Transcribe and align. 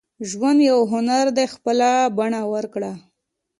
•ژوند 0.29 0.59
یو 0.71 0.79
هنر 0.93 1.25
دی، 1.35 1.45
خپله 1.55 1.89
بڼه 2.17 2.41
ورکړه. 2.53 2.91